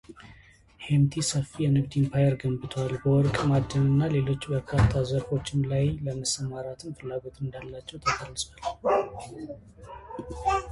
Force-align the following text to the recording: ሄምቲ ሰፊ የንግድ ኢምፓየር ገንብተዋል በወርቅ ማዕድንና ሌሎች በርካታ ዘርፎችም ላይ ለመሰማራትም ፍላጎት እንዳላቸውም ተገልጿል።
ሄምቲ 0.85 1.13
ሰፊ 1.29 1.51
የንግድ 1.63 1.91
ኢምፓየር 2.01 2.33
ገንብተዋል 2.43 2.93
በወርቅ 3.03 3.37
ማዕድንና 3.49 3.99
ሌሎች 4.15 4.41
በርካታ 4.53 4.91
ዘርፎችም 5.11 5.61
ላይ 5.73 5.85
ለመሰማራትም 6.07 6.97
ፍላጎት 7.01 7.37
እንዳላቸውም 7.45 8.05
ተገልጿል። 8.09 8.37